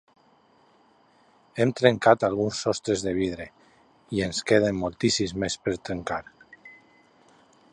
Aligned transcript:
Hem 1.59 1.73
trencat 1.81 2.25
algun 2.27 2.49
sostre 2.59 2.95
de 3.07 3.13
vidre 3.19 3.47
i 4.19 4.23
ens 4.29 4.41
en 4.41 4.47
queden 4.53 4.81
moltíssims 4.85 5.37
més 5.45 5.59
per 5.67 5.75
trencar. 5.91 6.23